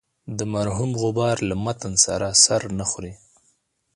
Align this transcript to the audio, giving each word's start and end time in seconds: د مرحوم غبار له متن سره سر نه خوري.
د 0.37 0.39
مرحوم 0.53 0.91
غبار 1.01 1.37
له 1.49 1.55
متن 1.65 1.93
سره 2.05 2.27
سر 2.43 2.61
نه 2.77 2.85
خوري. 2.89 3.13